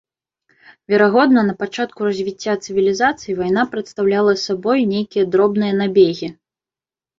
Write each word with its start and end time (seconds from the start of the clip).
Верагодна, 0.93 1.41
на 1.49 1.53
пачатку 1.59 2.07
развіцця 2.09 2.53
цывілізацый 2.65 3.37
вайна 3.41 3.67
прадстаўляла 3.75 4.33
сабою 4.47 4.81
нейкія 4.97 5.29
дробныя 5.37 5.73
набегі. 5.85 6.35